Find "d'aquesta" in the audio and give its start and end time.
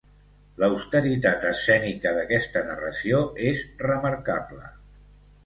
2.15-2.65